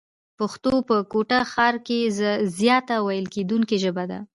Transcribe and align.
پښتو 0.39 0.73
په 0.87 0.95
کوټه 1.11 1.39
ښار 1.51 1.75
کښي 1.87 1.99
زیاته 2.59 2.95
ويل 3.05 3.25
کېدونکې 3.35 3.77
ژبه 3.83 4.03
ده. 4.11 4.19